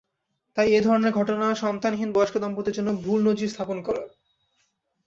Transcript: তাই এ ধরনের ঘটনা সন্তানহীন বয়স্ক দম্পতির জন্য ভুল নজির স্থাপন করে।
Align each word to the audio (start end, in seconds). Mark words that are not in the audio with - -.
তাই 0.57 0.67
এ 0.73 0.79
ধরনের 0.81 1.11
ঘটনা 1.11 1.47
সন্তানহীন 1.55 2.09
বয়স্ক 2.13 2.35
দম্পতির 2.39 2.77
জন্য 2.77 2.89
ভুল 3.03 3.19
নজির 3.27 3.51
স্থাপন 3.53 3.77
করে। 3.87 4.01